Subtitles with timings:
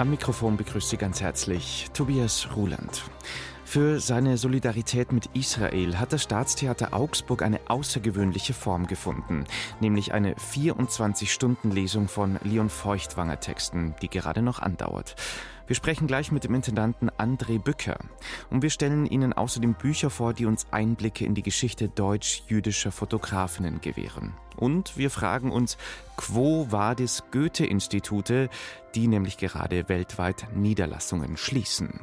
[0.00, 3.02] Am Mikrofon begrüßt Sie ganz herzlich Tobias Ruland.
[3.66, 9.44] Für seine Solidarität mit Israel hat das Staatstheater Augsburg eine außergewöhnliche Form gefunden,
[9.78, 15.16] nämlich eine 24-Stunden-Lesung von Leon Feuchtwanger Texten, die gerade noch andauert.
[15.70, 17.96] Wir sprechen gleich mit dem Intendanten André Bücker
[18.50, 23.80] und wir stellen Ihnen außerdem Bücher vor, die uns Einblicke in die Geschichte deutsch-jüdischer Fotografinnen
[23.80, 24.34] gewähren.
[24.56, 25.78] Und wir fragen uns,
[26.16, 28.50] Quo Vadis Goethe-Institute,
[28.96, 32.00] die nämlich gerade weltweit Niederlassungen schließen.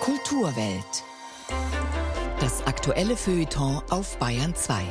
[0.00, 1.04] Kulturwelt.
[2.40, 4.82] Das aktuelle Feuilleton auf Bayern 2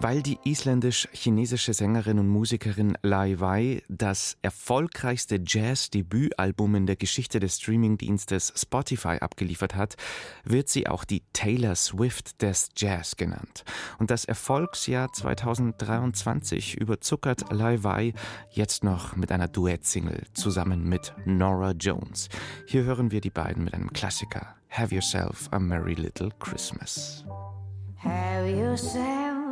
[0.00, 7.58] weil die isländisch-chinesische Sängerin und Musikerin Lai Wei das erfolgreichste Jazz-Debütalbum in der Geschichte des
[7.58, 9.96] Streamingdienstes Spotify abgeliefert hat,
[10.42, 13.64] wird sie auch die Taylor Swift des Jazz genannt.
[13.98, 18.14] Und das Erfolgsjahr 2023 überzuckert Lai Wei
[18.50, 22.30] jetzt noch mit einer Duettsingle zusammen mit Nora Jones.
[22.66, 27.24] Hier hören wir die beiden mit einem Klassiker Have Yourself a Merry Little Christmas.
[28.02, 29.39] Have yourself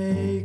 [0.00, 0.39] Make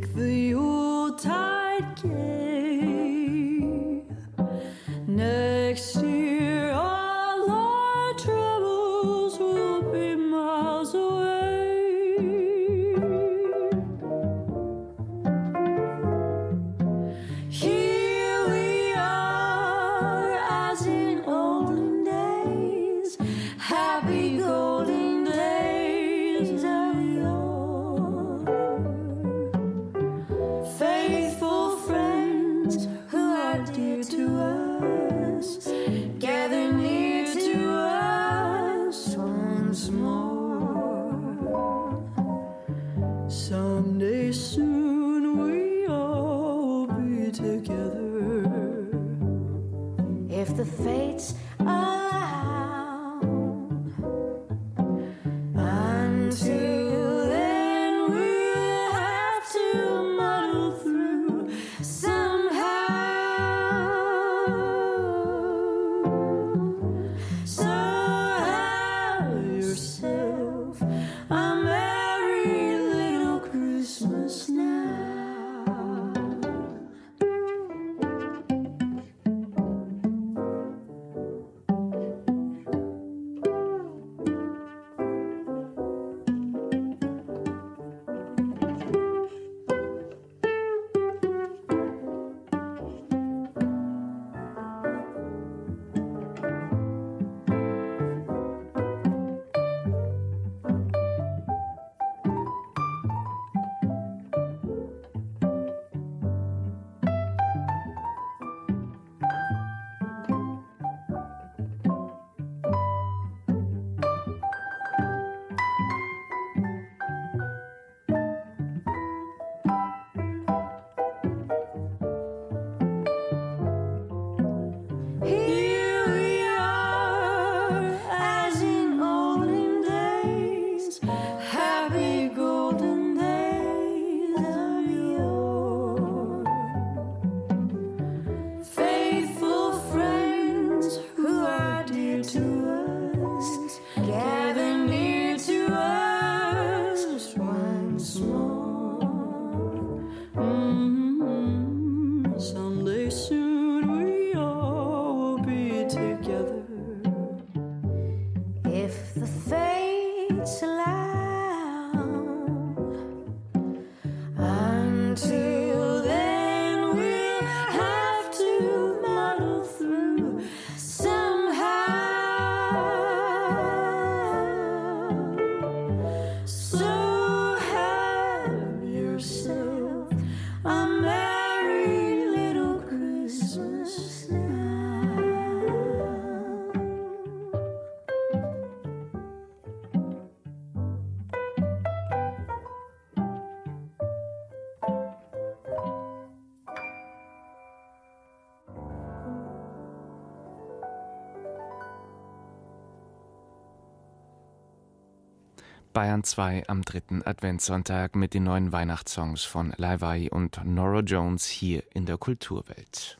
[205.96, 211.84] Bayern 2 am dritten Adventssonntag mit den neuen Weihnachtssongs von Laivai und Nora Jones hier
[211.94, 213.18] in der Kulturwelt.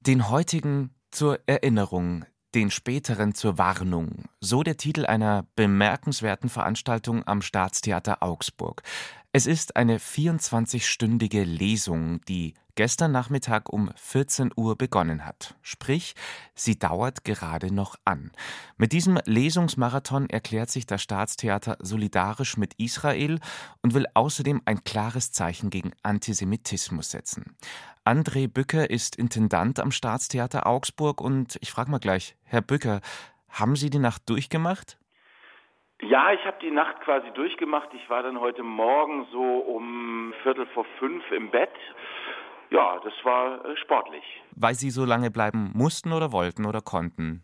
[0.00, 2.24] Den heutigen zur Erinnerung,
[2.56, 4.24] den späteren zur Warnung.
[4.40, 8.82] So der Titel einer bemerkenswerten Veranstaltung am Staatstheater Augsburg.
[9.32, 15.54] Es ist eine 24-stündige Lesung, die gestern Nachmittag um 14 Uhr begonnen hat.
[15.62, 16.16] Sprich,
[16.56, 18.32] sie dauert gerade noch an.
[18.76, 23.38] Mit diesem Lesungsmarathon erklärt sich das Staatstheater solidarisch mit Israel
[23.82, 27.54] und will außerdem ein klares Zeichen gegen Antisemitismus setzen.
[28.04, 33.00] André Bücker ist Intendant am Staatstheater Augsburg und ich frage mal gleich, Herr Bücker,
[33.48, 34.99] haben Sie die Nacht durchgemacht?
[36.02, 37.88] Ja, ich habe die Nacht quasi durchgemacht.
[37.92, 41.70] Ich war dann heute Morgen so um Viertel vor fünf im Bett
[42.70, 44.24] ja, das war äh, sportlich.
[44.52, 47.42] Weil Sie so lange bleiben mussten oder wollten oder konnten?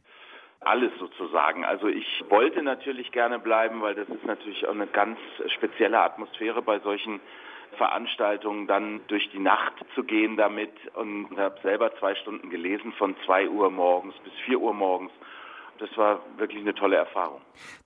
[0.60, 1.64] Alles sozusagen.
[1.64, 5.18] Also ich wollte natürlich gerne bleiben, weil das ist natürlich auch eine ganz
[5.54, 7.20] spezielle Atmosphäre bei solchen
[7.76, 13.14] Veranstaltungen, dann durch die Nacht zu gehen damit und habe selber zwei Stunden gelesen von
[13.26, 15.12] zwei Uhr morgens bis vier Uhr morgens
[15.78, 17.40] das war wirklich eine tolle Erfahrung.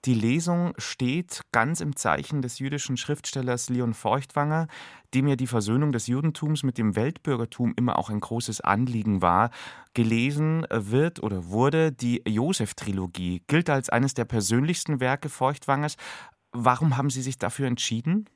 [0.04, 4.68] Die Lesung steht ganz im Zeichen des jüdischen Schriftstellers Leon Feuchtwanger,
[5.14, 9.50] dem ja die Versöhnung des Judentums mit dem Weltbürgertum immer auch ein großes Anliegen war.
[9.94, 15.96] Gelesen wird oder wurde die Josef-Trilogie, gilt als eines der persönlichsten Werke Feuchtwangers.
[16.52, 18.28] Warum haben Sie sich dafür entschieden?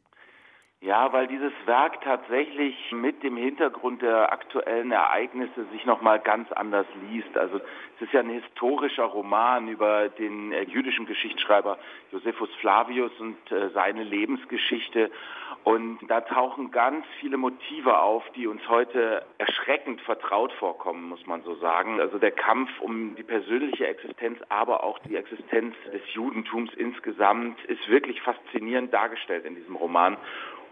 [0.85, 6.85] Ja, weil dieses Werk tatsächlich mit dem Hintergrund der aktuellen Ereignisse sich nochmal ganz anders
[7.09, 7.39] liest.
[7.39, 11.79] Also es ist ja ein historischer Roman über den äh, jüdischen Geschichtsschreiber
[12.13, 15.11] Josephus Flavius und äh, seine Lebensgeschichte.
[15.63, 21.43] Und da tauchen ganz viele Motive auf, die uns heute erschreckend vertraut vorkommen, muss man
[21.45, 21.99] so sagen.
[21.99, 27.89] Also der Kampf um die persönliche Existenz, aber auch die Existenz des Judentums insgesamt ist
[27.89, 30.19] wirklich faszinierend dargestellt in diesem Roman.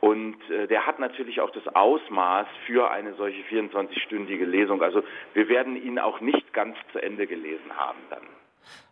[0.02, 4.82] Und äh, der hat natürlich auch das Ausmaß für eine solche 24-stündige Lesung.
[4.82, 8.22] Also wir werden ihn auch nicht ganz zu Ende gelesen haben dann.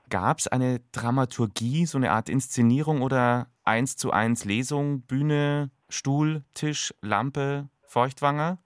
[0.09, 6.43] Gab es eine Dramaturgie, so eine Art Inszenierung oder eins zu eins Lesung, Bühne, Stuhl,
[6.55, 8.59] Tisch, Lampe, Feuchtwanger?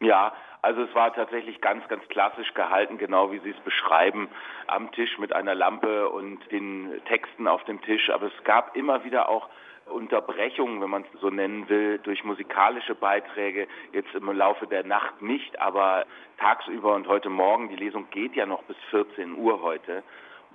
[0.00, 4.28] Ja, also es war tatsächlich ganz, ganz klassisch gehalten, genau wie Sie es beschreiben,
[4.66, 8.10] am Tisch mit einer Lampe und den Texten auf dem Tisch.
[8.10, 9.48] Aber es gab immer wieder auch
[9.92, 15.20] Unterbrechungen, wenn man es so nennen will, durch musikalische Beiträge, jetzt im Laufe der Nacht
[15.22, 16.06] nicht, aber
[16.38, 20.02] tagsüber und heute Morgen, die Lesung geht ja noch bis 14 Uhr heute,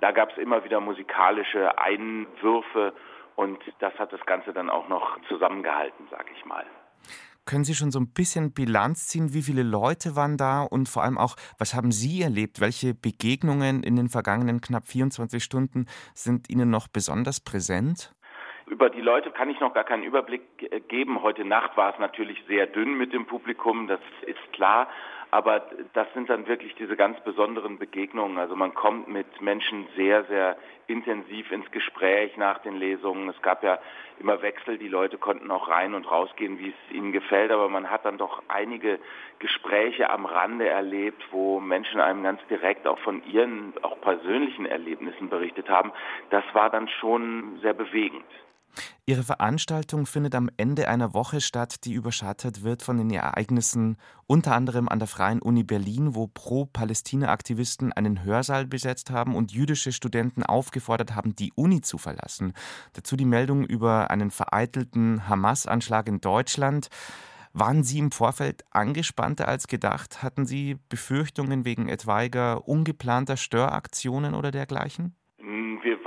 [0.00, 2.92] da gab es immer wieder musikalische Einwürfe
[3.36, 6.64] und das hat das Ganze dann auch noch zusammengehalten, sag ich mal.
[7.48, 9.32] Können Sie schon so ein bisschen Bilanz ziehen?
[9.32, 10.64] Wie viele Leute waren da?
[10.64, 12.60] Und vor allem auch, was haben Sie erlebt?
[12.60, 18.12] Welche Begegnungen in den vergangenen knapp 24 Stunden sind Ihnen noch besonders präsent?
[18.68, 21.22] Über die Leute kann ich noch gar keinen Überblick äh, geben.
[21.22, 24.88] Heute Nacht war es natürlich sehr dünn mit dem Publikum, das ist klar.
[25.30, 25.62] Aber
[25.92, 28.38] das sind dann wirklich diese ganz besonderen Begegnungen.
[28.38, 30.56] Also man kommt mit Menschen sehr, sehr
[30.86, 33.28] intensiv ins Gespräch nach den Lesungen.
[33.28, 33.78] Es gab ja
[34.20, 34.78] immer Wechsel.
[34.78, 37.50] Die Leute konnten auch rein und rausgehen, wie es ihnen gefällt.
[37.50, 38.98] Aber man hat dann doch einige
[39.38, 45.28] Gespräche am Rande erlebt, wo Menschen einem ganz direkt auch von ihren, auch persönlichen Erlebnissen
[45.28, 45.92] berichtet haben.
[46.30, 48.24] Das war dann schon sehr bewegend.
[49.06, 53.96] Ihre Veranstaltung findet am Ende einer Woche statt, die überschattet wird von den Ereignissen
[54.26, 59.92] unter anderem an der Freien Uni Berlin, wo Pro-Palästina-Aktivisten einen Hörsaal besetzt haben und jüdische
[59.92, 62.52] Studenten aufgefordert haben, die Uni zu verlassen.
[62.92, 66.88] Dazu die Meldung über einen vereitelten Hamas-Anschlag in Deutschland.
[67.54, 70.22] Waren Sie im Vorfeld angespannter als gedacht?
[70.22, 75.16] Hatten Sie Befürchtungen wegen etwaiger ungeplanter Störaktionen oder dergleichen?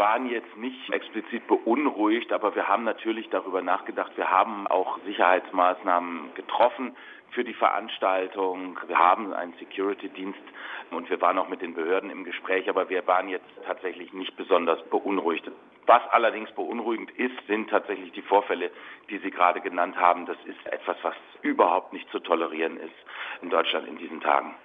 [0.02, 4.12] Waren jetzt nicht explizit beunruhigt, aber wir haben natürlich darüber nachgedacht.
[4.16, 6.96] Wir haben auch Sicherheitsmaßnahmen getroffen
[7.30, 8.80] für die Veranstaltung.
[8.88, 10.42] Wir haben einen Security-Dienst
[10.90, 14.36] und wir waren auch mit den Behörden im Gespräch, aber wir waren jetzt tatsächlich nicht
[14.36, 15.52] besonders beunruhigt.
[15.86, 18.72] Was allerdings beunruhigend ist, sind tatsächlich die Vorfälle,
[19.12, 20.26] die Sie gerade genannt haben.
[20.26, 22.96] Das ist etwas, was überhaupt nicht zu tolerieren ist
[23.44, 24.56] in Deutschland in diesen Tagen.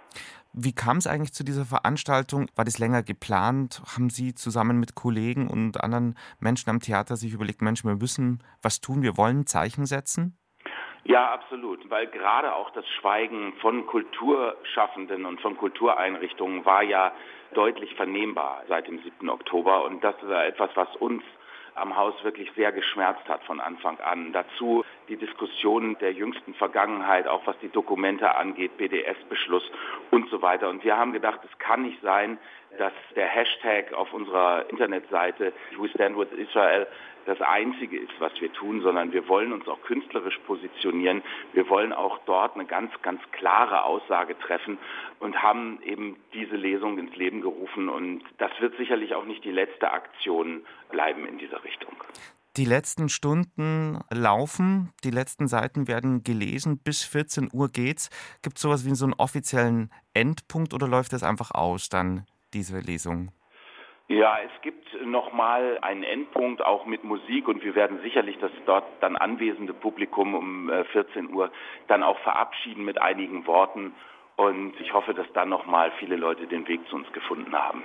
[0.58, 2.46] Wie kam es eigentlich zu dieser Veranstaltung?
[2.56, 3.82] War das länger geplant?
[3.94, 8.42] Haben Sie zusammen mit Kollegen und anderen Menschen am Theater sich überlegt, Mensch, wir müssen
[8.62, 10.38] was tun, wir wollen Zeichen setzen?
[11.04, 17.12] Ja, absolut, weil gerade auch das Schweigen von Kulturschaffenden und von Kultureinrichtungen war ja
[17.52, 19.28] deutlich vernehmbar seit dem 7.
[19.28, 21.22] Oktober und das ist etwas, was uns
[21.76, 24.32] am Haus wirklich sehr geschmerzt hat von Anfang an.
[24.32, 29.70] Dazu die Diskussionen der jüngsten Vergangenheit, auch was die Dokumente angeht, BDS-Beschluss
[30.10, 30.68] und so weiter.
[30.68, 32.38] Und wir haben gedacht, es kann nicht sein,
[32.76, 36.86] dass der Hashtag auf unserer Internetseite We Stand with Israel
[37.26, 41.22] das Einzige ist, was wir tun, sondern wir wollen uns auch künstlerisch positionieren.
[41.52, 44.78] Wir wollen auch dort eine ganz, ganz klare Aussage treffen
[45.18, 47.88] und haben eben diese Lesung ins Leben gerufen.
[47.88, 51.96] Und das wird sicherlich auch nicht die letzte Aktion bleiben in dieser Richtung.
[52.56, 58.08] Die letzten Stunden laufen, die letzten Seiten werden gelesen, bis 14 Uhr geht's.
[58.42, 62.24] Gibt es sowas wie so einen offiziellen Endpunkt oder läuft das einfach aus, dann
[62.56, 63.28] diese Lesung?
[64.08, 68.84] Ja, es gibt nochmal einen Endpunkt auch mit Musik und wir werden sicherlich das dort
[69.00, 71.50] dann anwesende Publikum um 14 äh, Uhr
[71.88, 73.92] dann auch verabschieden mit einigen Worten
[74.36, 77.82] und ich hoffe, dass dann nochmal viele Leute den Weg zu uns gefunden haben.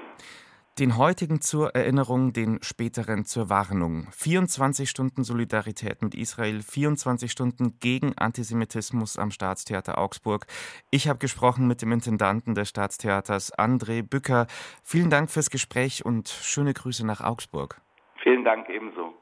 [0.80, 4.08] Den heutigen zur Erinnerung, den späteren zur Warnung.
[4.14, 10.48] 24 Stunden Solidarität mit Israel, 24 Stunden gegen Antisemitismus am Staatstheater Augsburg.
[10.90, 14.48] Ich habe gesprochen mit dem Intendanten des Staatstheaters, André Bücker.
[14.82, 17.82] Vielen Dank fürs Gespräch und schöne Grüße nach Augsburg.
[18.24, 19.14] Vielen Dank ebenso.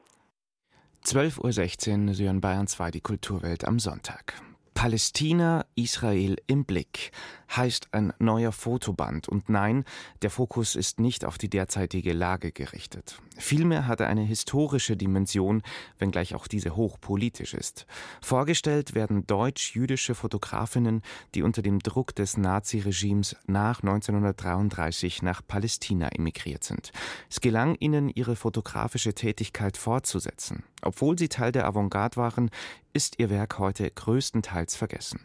[1.04, 4.34] 12.16 Uhr, Sie hören Bayern 2, die Kulturwelt am Sonntag.
[4.74, 7.12] Palästina, Israel im Blick
[7.54, 9.28] heißt ein neuer Fotoband.
[9.28, 9.84] Und nein,
[10.22, 13.20] der Fokus ist nicht auf die derzeitige Lage gerichtet.
[13.40, 15.62] Vielmehr hat er eine historische Dimension,
[15.98, 17.86] wenngleich auch diese hochpolitisch ist.
[18.20, 21.02] Vorgestellt werden deutsch-jüdische Fotografinnen,
[21.34, 26.92] die unter dem Druck des Naziregimes nach 1933 nach Palästina emigriert sind.
[27.28, 30.62] Es gelang ihnen, ihre fotografische Tätigkeit fortzusetzen.
[30.82, 32.50] Obwohl sie Teil der Avantgarde waren,
[32.92, 35.20] ist ihr Werk heute größtenteils vergessen.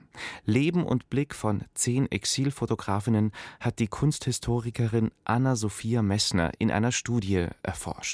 [0.45, 8.04] Leben und Blick von zehn Exilfotografinnen hat die Kunsthistorikerin Anna-Sophia Messner in einer Studie erforscht.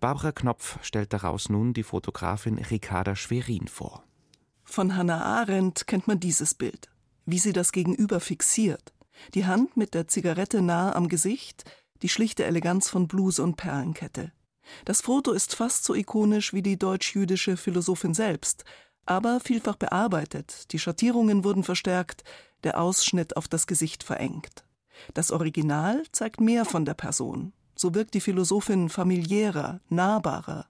[0.00, 4.04] Barbara Knopf stellt daraus nun die Fotografin Ricarda Schwerin vor.
[4.64, 6.90] Von Hannah Arendt kennt man dieses Bild,
[7.26, 8.92] wie sie das Gegenüber fixiert.
[9.34, 11.64] Die Hand mit der Zigarette nahe am Gesicht,
[12.02, 14.32] die schlichte Eleganz von Bluse und Perlenkette.
[14.84, 18.64] Das Foto ist fast so ikonisch wie die deutsch-jüdische Philosophin selbst,
[19.06, 22.24] aber vielfach bearbeitet, die Schattierungen wurden verstärkt,
[22.64, 24.64] der Ausschnitt auf das Gesicht verengt.
[25.12, 27.52] Das Original zeigt mehr von der Person.
[27.74, 30.66] So wirkt die Philosophin familiärer, nahbarer.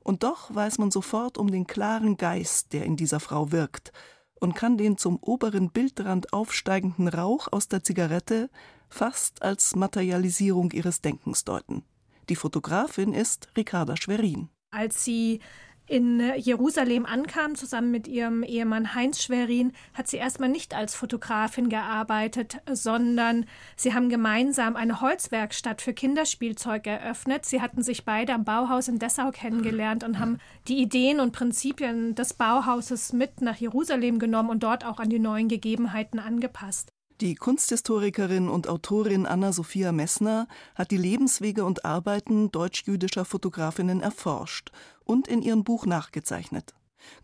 [0.00, 3.92] Und doch weiß man sofort um den klaren Geist, der in dieser Frau wirkt,
[4.40, 8.50] und kann den zum oberen Bildrand aufsteigenden Rauch aus der Zigarette
[8.88, 11.84] fast als Materialisierung ihres Denkens deuten.
[12.28, 14.48] Die Fotografin ist Ricarda Schwerin.
[14.70, 15.40] Als sie
[15.90, 21.68] in Jerusalem ankam, zusammen mit ihrem Ehemann Heinz Schwerin, hat sie erstmal nicht als Fotografin
[21.68, 23.44] gearbeitet, sondern
[23.74, 27.44] sie haben gemeinsam eine Holzwerkstatt für Kinderspielzeug eröffnet.
[27.44, 32.14] Sie hatten sich beide am Bauhaus in Dessau kennengelernt und haben die Ideen und Prinzipien
[32.14, 36.92] des Bauhauses mit nach Jerusalem genommen und dort auch an die neuen Gegebenheiten angepasst.
[37.20, 44.72] Die Kunsthistorikerin und Autorin Anna-Sophia Messner hat die Lebenswege und Arbeiten deutsch-jüdischer Fotografinnen erforscht
[45.04, 46.72] und in ihrem Buch nachgezeichnet.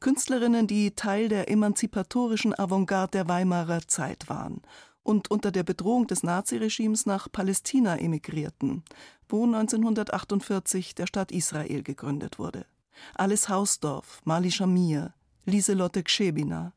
[0.00, 4.60] Künstlerinnen, die Teil der emanzipatorischen Avantgarde der Weimarer Zeit waren
[5.02, 8.84] und unter der Bedrohung des Naziregimes nach Palästina emigrierten,
[9.30, 12.66] wo 1948 der Staat Israel gegründet wurde.
[13.14, 15.14] Alice Hausdorff, Mali Shamir,
[15.46, 16.74] Lieselotte Gschebina.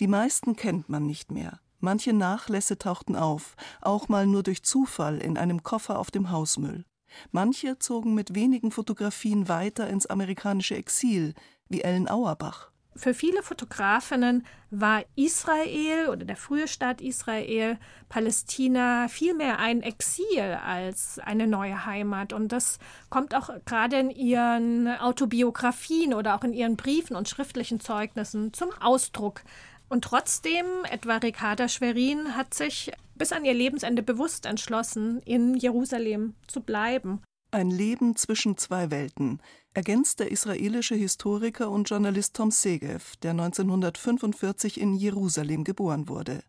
[0.00, 1.60] Die meisten kennt man nicht mehr.
[1.80, 6.84] Manche Nachlässe tauchten auf, auch mal nur durch Zufall in einem Koffer auf dem Hausmüll.
[7.30, 11.34] Manche zogen mit wenigen Fotografien weiter ins amerikanische Exil,
[11.68, 12.70] wie Ellen Auerbach.
[12.98, 21.20] Für viele Fotografinnen war Israel oder der frühe Staat Israel, Palästina vielmehr ein Exil als
[21.20, 22.32] eine neue Heimat.
[22.32, 27.78] Und das kommt auch gerade in ihren Autobiografien oder auch in ihren Briefen und schriftlichen
[27.78, 29.42] Zeugnissen zum Ausdruck.
[29.88, 36.34] Und trotzdem, etwa Ricarda Schwerin hat sich bis an ihr Lebensende bewusst entschlossen, in Jerusalem
[36.46, 37.22] zu bleiben.
[37.50, 39.40] Ein Leben zwischen zwei Welten,
[39.72, 46.42] ergänzt der israelische Historiker und Journalist Tom Segev, der 1945 in Jerusalem geboren wurde.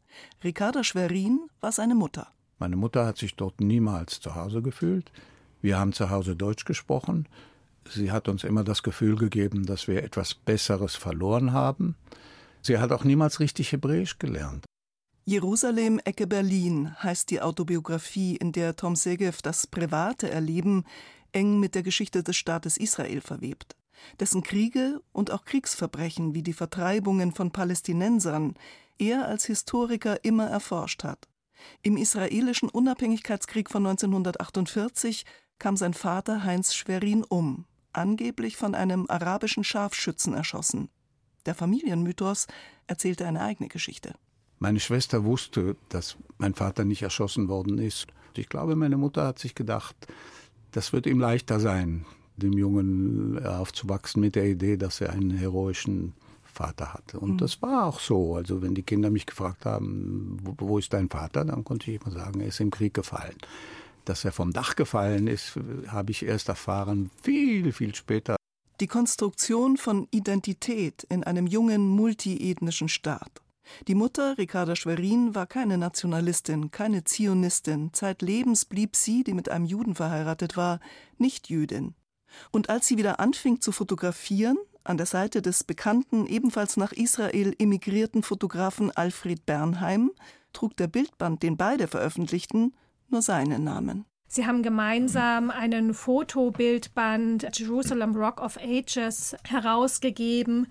[0.43, 2.27] Ricarda Schwerin war seine Mutter.
[2.58, 5.12] Meine Mutter hat sich dort niemals zu Hause gefühlt.
[5.62, 7.27] Wir haben zu Hause Deutsch gesprochen.
[7.89, 11.96] Sie hat uns immer das Gefühl gegeben, dass wir etwas Besseres verloren haben.
[12.61, 14.65] Sie hat auch niemals richtig Hebräisch gelernt.
[15.25, 20.85] Jerusalem, Ecke Berlin heißt die Autobiografie, in der Tom Segev das private Erleben
[21.31, 23.75] eng mit der Geschichte des Staates Israel verwebt,
[24.19, 28.55] dessen Kriege und auch Kriegsverbrechen wie die Vertreibungen von Palästinensern
[28.97, 31.27] er als Historiker immer erforscht hat.
[31.81, 35.25] Im israelischen Unabhängigkeitskrieg von 1948
[35.57, 40.89] kam sein Vater Heinz Schwerin um, angeblich von einem arabischen Scharfschützen erschossen.
[41.49, 42.45] Der Familienmythos
[42.85, 44.13] erzählte eine eigene Geschichte.
[44.59, 48.05] Meine Schwester wusste, dass mein Vater nicht erschossen worden ist.
[48.35, 49.95] Ich glaube, meine Mutter hat sich gedacht,
[50.73, 52.05] das wird ihm leichter sein,
[52.37, 56.13] dem Jungen aufzuwachsen mit der Idee, dass er einen heroischen
[56.43, 57.19] Vater hatte.
[57.19, 57.37] Und mhm.
[57.39, 58.35] das war auch so.
[58.35, 61.99] Also wenn die Kinder mich gefragt haben, wo, wo ist dein Vater, dann konnte ich
[61.99, 63.37] immer sagen, er ist im Krieg gefallen.
[64.05, 68.35] Dass er vom Dach gefallen ist, habe ich erst erfahren, viel, viel später.
[68.79, 73.41] Die Konstruktion von Identität in einem jungen, multiethnischen Staat.
[73.89, 77.91] Die Mutter, Ricarda Schwerin, war keine Nationalistin, keine Zionistin.
[77.91, 80.79] Zeitlebens blieb sie, die mit einem Juden verheiratet war,
[81.17, 81.93] nicht Jüdin.
[82.51, 87.53] Und als sie wieder anfing zu fotografieren, an der Seite des bekannten, ebenfalls nach Israel
[87.59, 90.12] emigrierten Fotografen Alfred Bernheim,
[90.53, 92.74] trug der Bildband, den beide veröffentlichten,
[93.09, 94.05] nur seinen Namen.
[94.31, 100.67] Sie haben gemeinsam einen Fotobildband Jerusalem Rock of Ages herausgegeben,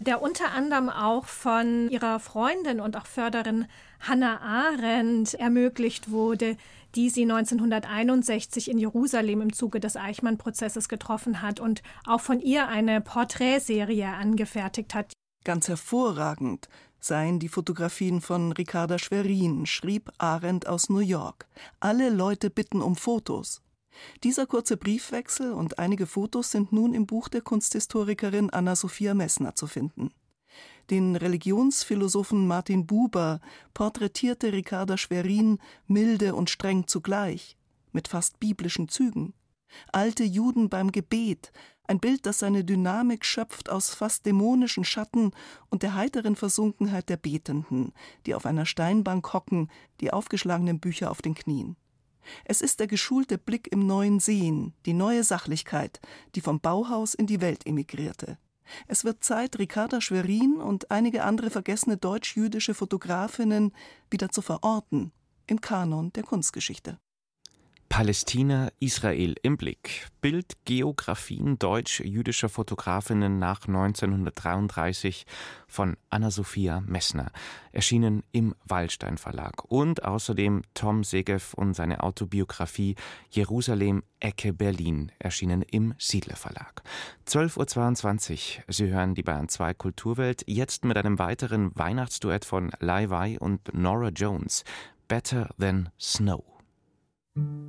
[0.00, 3.66] der unter anderem auch von ihrer Freundin und auch Förderin
[4.00, 6.56] Hannah Arendt ermöglicht wurde,
[6.94, 12.68] die sie 1961 in Jerusalem im Zuge des Eichmann-Prozesses getroffen hat und auch von ihr
[12.68, 15.12] eine Porträtserie angefertigt hat.
[15.44, 16.70] Ganz hervorragend
[17.04, 21.46] seien die Fotografien von Ricarda Schwerin, schrieb Arendt aus New York.
[21.80, 23.60] Alle Leute bitten um Fotos.
[24.22, 29.66] Dieser kurze Briefwechsel und einige Fotos sind nun im Buch der Kunsthistorikerin Anna-Sophia Messner zu
[29.66, 30.12] finden.
[30.90, 33.40] Den Religionsphilosophen Martin Buber
[33.74, 37.56] porträtierte Ricarda Schwerin milde und streng zugleich,
[37.92, 39.34] mit fast biblischen Zügen.
[39.92, 41.52] Alte Juden beim Gebet,
[41.84, 45.32] ein Bild, das seine Dynamik schöpft aus fast dämonischen Schatten
[45.68, 47.92] und der heiteren Versunkenheit der Betenden,
[48.24, 49.68] die auf einer Steinbank hocken,
[50.00, 51.76] die aufgeschlagenen Bücher auf den Knien.
[52.44, 56.00] Es ist der geschulte Blick im neuen Sehen, die neue Sachlichkeit,
[56.34, 58.38] die vom Bauhaus in die Welt emigrierte.
[58.86, 63.74] Es wird Zeit, Ricarda Schwerin und einige andere vergessene deutsch-jüdische Fotografinnen
[64.08, 65.12] wieder zu verorten
[65.46, 66.98] im Kanon der Kunstgeschichte.
[67.92, 70.08] Palästina, Israel im Blick.
[70.22, 75.26] Bildgeografien deutsch-jüdischer Fotografinnen nach 1933
[75.68, 77.30] von Anna-Sophia Messner,
[77.70, 79.70] erschienen im Wallstein Verlag.
[79.70, 82.94] Und außerdem Tom Segev und seine Autobiografie
[83.28, 86.82] Jerusalem, Ecke Berlin, erschienen im Siedler Verlag.
[87.28, 93.10] 12.22 Uhr, Sie hören die Bayern 2 Kulturwelt, jetzt mit einem weiteren Weihnachtsduett von Lai
[93.10, 94.64] Wai und Nora Jones,
[95.08, 96.51] Better Than Snow.
[97.38, 97.62] Mm-hmm.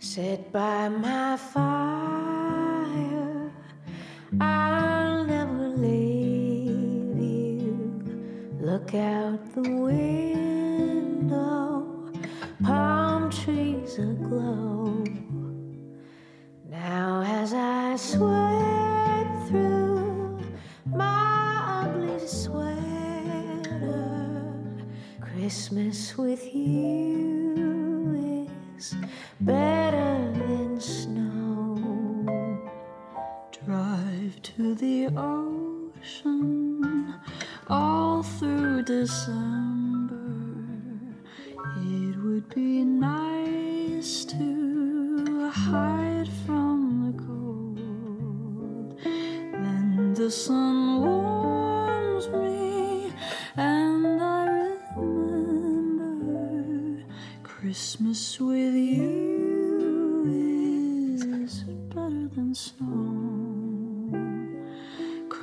[0.00, 1.62] Sit by my fire,
[4.40, 8.02] I'll never leave you.
[8.60, 10.90] Look out the window,
[12.64, 15.04] palm trees aglow.
[16.68, 18.63] Now, as I sweat
[25.44, 27.33] Christmas with you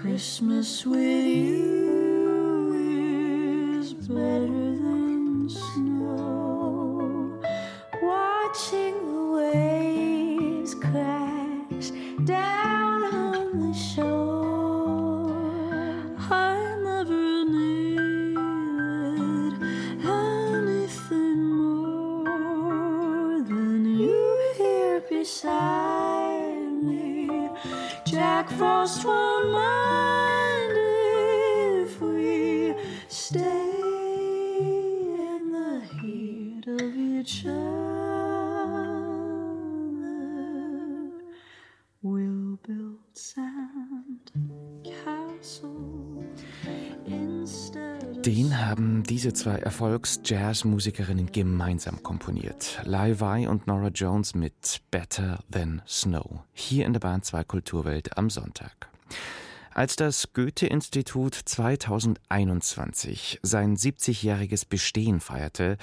[0.02, 2.74] Christmas with you
[3.80, 4.71] is better
[48.26, 52.80] Den haben diese zwei Erfolgs-Jazz-Musikerinnen gemeinsam komponiert.
[52.84, 56.42] Lai Wai und Nora Jones mit Better Than Snow.
[56.54, 58.90] Hier in der Bahn 2 Kulturwelt am Sonntag.
[59.74, 65.78] Als das Goethe-Institut 2021 sein 70-jähriges Bestehen feierte,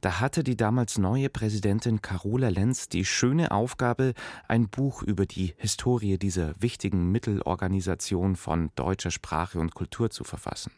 [0.00, 4.14] da hatte die damals neue Präsidentin Carola Lenz die schöne Aufgabe,
[4.48, 10.72] ein Buch über die Historie dieser wichtigen Mittelorganisation von deutscher Sprache und Kultur zu verfassen.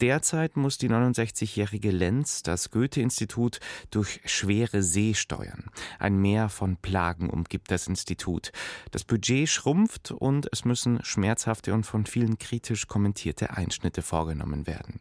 [0.00, 5.66] Derzeit muss die 69-jährige Lenz das Goethe-Institut durch schwere See steuern.
[5.98, 8.50] Ein Meer von Plagen umgibt das Institut.
[8.92, 15.00] Das Budget schrumpft und es müssen schmerzhafte und von vielen kritisch kommentierte Einschnitte vorgenommen werden.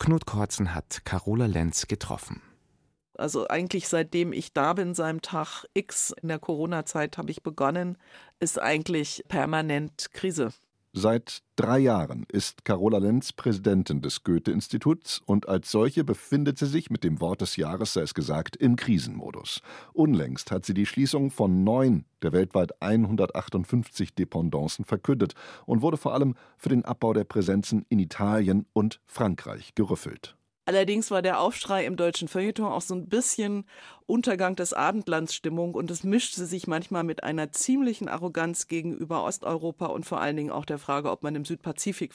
[0.00, 2.42] Knut Korzen hat Carola Lenz getroffen.
[3.14, 7.98] Also eigentlich seitdem ich da bin, seinem Tag X in der Corona-Zeit habe ich begonnen,
[8.40, 10.52] ist eigentlich permanent Krise.
[10.92, 16.90] Seit drei Jahren ist Carola Lenz Präsidentin des Goethe-Instituts und als solche befindet sie sich,
[16.90, 19.62] mit dem Wort des Jahres sei es gesagt, im Krisenmodus.
[19.92, 26.12] Unlängst hat sie die Schließung von neun der weltweit 158 Dependancen verkündet und wurde vor
[26.12, 30.36] allem für den Abbau der Präsenzen in Italien und Frankreich gerüffelt.
[30.70, 33.64] Allerdings war der Aufschrei im deutschen Feuilleton auch so ein bisschen
[34.06, 40.06] Untergang des Abendlandsstimmung und es mischte sich manchmal mit einer ziemlichen Arroganz gegenüber Osteuropa und
[40.06, 42.12] vor allen Dingen auch der Frage, ob man im Südpazifik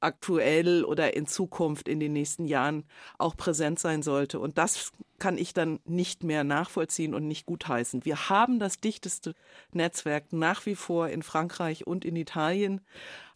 [0.00, 2.84] aktuell oder in Zukunft in den nächsten Jahren
[3.18, 4.38] auch präsent sein sollte.
[4.40, 8.04] Und das kann ich dann nicht mehr nachvollziehen und nicht gutheißen.
[8.04, 9.34] Wir haben das dichteste
[9.72, 12.80] Netzwerk nach wie vor in Frankreich und in Italien.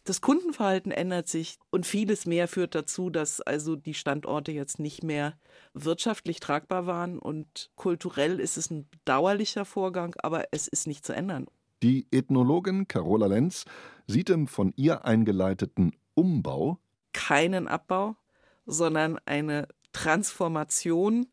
[0.03, 5.03] Das Kundenverhalten ändert sich und vieles mehr führt dazu, dass also die Standorte jetzt nicht
[5.03, 5.37] mehr
[5.73, 11.13] wirtschaftlich tragbar waren und kulturell ist es ein bedauerlicher Vorgang, aber es ist nicht zu
[11.13, 11.45] ändern.
[11.83, 13.65] Die Ethnologin Carola Lenz
[14.07, 16.79] sieht im von ihr eingeleiteten Umbau
[17.13, 18.15] keinen Abbau,
[18.65, 21.27] sondern eine Transformation,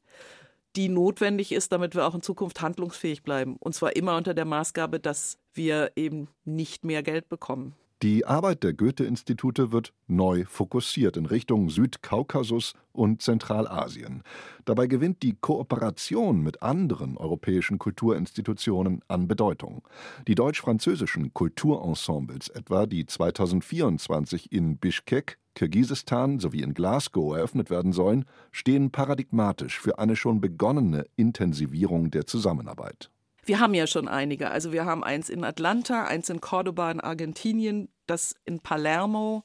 [0.77, 3.57] die notwendig ist, damit wir auch in Zukunft handlungsfähig bleiben.
[3.59, 7.75] Und zwar immer unter der Maßgabe, dass wir eben nicht mehr Geld bekommen.
[8.01, 14.23] Die Arbeit der Goethe-Institute wird neu fokussiert in Richtung Südkaukasus und Zentralasien.
[14.65, 19.83] Dabei gewinnt die Kooperation mit anderen europäischen Kulturinstitutionen an Bedeutung.
[20.29, 28.27] Die deutsch-französischen Kulturensembles etwa, die 2024 in Bischkek, Kirgisistan sowie in Glasgow eröffnet werden sollen,
[28.53, 33.11] stehen paradigmatisch für eine schon begonnene Intensivierung der Zusammenarbeit.
[33.49, 34.51] Wir haben ja schon einige.
[34.51, 39.43] Also wir haben eins in Atlanta, eins in Cordoba in Argentinien, das in Palermo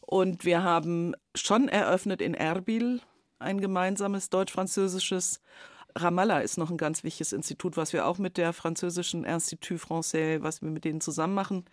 [0.00, 3.02] und wir haben schon eröffnet in Erbil
[3.38, 5.42] ein gemeinsames deutsch-französisches.
[5.94, 10.42] Ramallah ist noch ein ganz wichtiges Institut, was wir auch mit der französischen Institut Français,
[10.42, 11.66] was wir mit denen zusammen machen.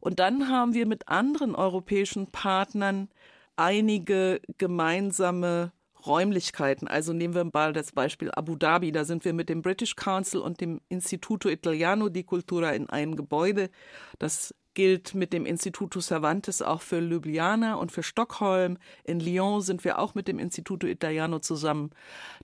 [0.00, 3.08] Und dann haben wir mit anderen europäischen Partnern
[3.56, 5.72] einige gemeinsame
[6.06, 6.88] Räumlichkeiten.
[6.88, 8.92] Also nehmen wir mal das Beispiel Abu Dhabi.
[8.92, 13.16] Da sind wir mit dem British Council und dem Instituto Italiano di Cultura in einem
[13.16, 13.70] Gebäude.
[14.18, 18.78] Das gilt mit dem Instituto Cervantes auch für Ljubljana und für Stockholm.
[19.04, 21.90] In Lyon sind wir auch mit dem Instituto Italiano zusammen.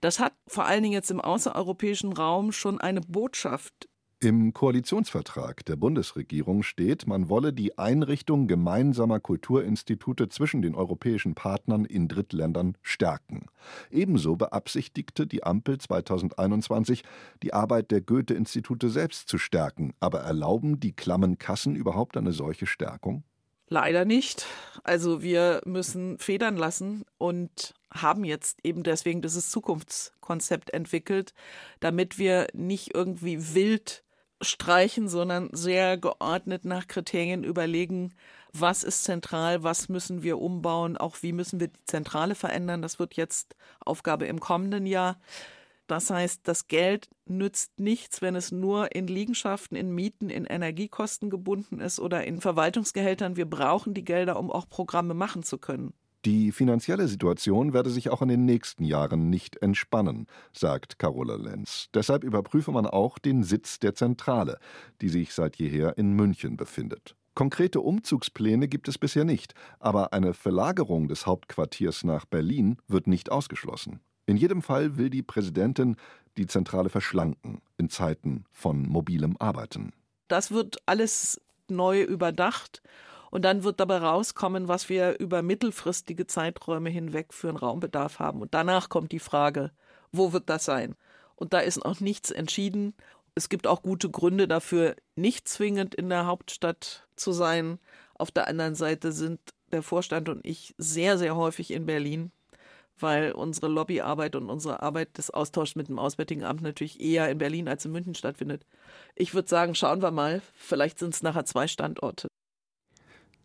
[0.01, 3.89] Das hat vor allen Dingen jetzt im außereuropäischen Raum schon eine Botschaft
[4.21, 11.85] im Koalitionsvertrag der Bundesregierung steht, man wolle die Einrichtung gemeinsamer Kulturinstitute zwischen den europäischen Partnern
[11.85, 13.47] in Drittländern stärken.
[13.91, 17.05] Ebenso beabsichtigte die Ampel 2021,
[17.45, 19.95] die Arbeit der Goethe-Institute selbst zu stärken.
[20.01, 23.23] Aber erlauben die klammen Kassen überhaupt eine solche Stärkung?
[23.69, 24.47] Leider nicht.
[24.83, 31.35] Also wir müssen federn lassen und haben jetzt eben deswegen dieses Zukunftskonzept entwickelt,
[31.79, 34.03] damit wir nicht irgendwie wild
[34.41, 38.15] streichen, sondern sehr geordnet nach Kriterien überlegen,
[38.53, 42.83] was ist zentral, was müssen wir umbauen, auch wie müssen wir die Zentrale verändern.
[42.83, 45.21] Das wird jetzt Aufgabe im kommenden Jahr.
[45.87, 51.31] Das heißt, das Geld nützt nichts, wenn es nur in Liegenschaften, in Mieten, in Energiekosten
[51.31, 53.37] gebunden ist oder in Verwaltungsgehältern.
[53.37, 55.95] Wir brauchen die Gelder, um auch Programme machen zu können.
[56.25, 61.89] Die finanzielle Situation werde sich auch in den nächsten Jahren nicht entspannen, sagt Carola Lenz.
[61.95, 64.59] Deshalb überprüfe man auch den Sitz der Zentrale,
[65.01, 67.15] die sich seit jeher in München befindet.
[67.35, 73.31] Konkrete Umzugspläne gibt es bisher nicht, aber eine Verlagerung des Hauptquartiers nach Berlin wird nicht
[73.31, 74.01] ausgeschlossen.
[74.27, 75.95] In jedem Fall will die Präsidentin
[76.37, 79.93] die Zentrale verschlanken in Zeiten von mobilem Arbeiten.
[80.27, 82.83] Das wird alles neu überdacht
[83.31, 88.41] und dann wird dabei rauskommen, was wir über mittelfristige Zeiträume hinweg für einen Raumbedarf haben.
[88.41, 89.71] Und danach kommt die Frage,
[90.13, 90.95] wo wird das sein?
[91.37, 92.95] Und da ist noch nichts entschieden.
[93.35, 97.79] Es gibt auch gute Gründe dafür, nicht zwingend in der Hauptstadt zu sein.
[98.15, 102.33] Auf der anderen Seite sind der Vorstand und ich sehr, sehr häufig in Berlin,
[102.99, 107.39] weil unsere Lobbyarbeit und unsere Arbeit des Austauschs mit dem Auswärtigen Amt natürlich eher in
[107.39, 108.65] Berlin als in München stattfindet.
[109.15, 112.29] Ich würde sagen, schauen wir mal, vielleicht sind es nachher zwei Standorte.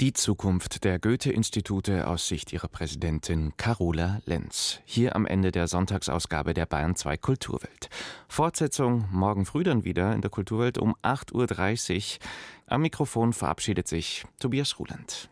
[0.03, 4.81] Die Zukunft der Goethe-Institute aus Sicht ihrer Präsidentin Carola Lenz.
[4.83, 7.89] Hier am Ende der Sonntagsausgabe der Bayern 2 Kulturwelt.
[8.27, 12.27] Fortsetzung morgen früh dann wieder in der Kulturwelt um 8.30 Uhr.
[12.67, 15.29] Am Mikrofon verabschiedet sich Tobias Ruland.